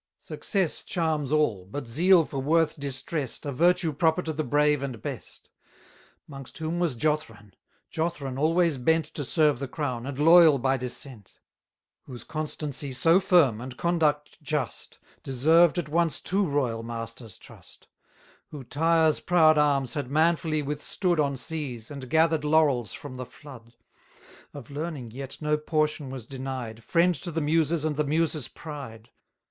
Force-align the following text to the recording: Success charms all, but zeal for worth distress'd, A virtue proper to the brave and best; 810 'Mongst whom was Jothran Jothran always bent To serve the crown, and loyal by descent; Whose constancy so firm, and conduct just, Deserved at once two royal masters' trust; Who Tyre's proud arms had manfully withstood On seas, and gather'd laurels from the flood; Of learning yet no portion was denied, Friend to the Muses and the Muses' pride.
Success 0.17 0.81
charms 0.81 1.31
all, 1.31 1.63
but 1.69 1.85
zeal 1.85 2.25
for 2.25 2.39
worth 2.39 2.79
distress'd, 2.79 3.45
A 3.45 3.51
virtue 3.51 3.93
proper 3.93 4.23
to 4.23 4.33
the 4.33 4.43
brave 4.43 4.81
and 4.81 4.99
best; 4.99 5.51
810 6.25 6.25
'Mongst 6.27 6.57
whom 6.57 6.79
was 6.79 6.95
Jothran 6.95 7.51
Jothran 7.91 8.35
always 8.39 8.77
bent 8.79 9.05
To 9.05 9.23
serve 9.23 9.59
the 9.59 9.67
crown, 9.67 10.07
and 10.07 10.17
loyal 10.17 10.57
by 10.57 10.75
descent; 10.75 11.33
Whose 12.07 12.23
constancy 12.23 12.93
so 12.93 13.19
firm, 13.19 13.61
and 13.61 13.77
conduct 13.77 14.41
just, 14.41 14.97
Deserved 15.21 15.77
at 15.77 15.87
once 15.87 16.19
two 16.19 16.47
royal 16.47 16.81
masters' 16.81 17.37
trust; 17.37 17.87
Who 18.47 18.63
Tyre's 18.63 19.19
proud 19.19 19.59
arms 19.59 19.93
had 19.93 20.09
manfully 20.09 20.63
withstood 20.63 21.19
On 21.19 21.37
seas, 21.37 21.91
and 21.91 22.09
gather'd 22.09 22.43
laurels 22.43 22.91
from 22.91 23.17
the 23.17 23.25
flood; 23.27 23.75
Of 24.51 24.71
learning 24.71 25.11
yet 25.11 25.37
no 25.41 25.57
portion 25.59 26.09
was 26.09 26.25
denied, 26.25 26.83
Friend 26.83 27.13
to 27.13 27.29
the 27.29 27.39
Muses 27.41 27.85
and 27.85 27.97
the 27.97 28.03
Muses' 28.03 28.47
pride. 28.47 29.11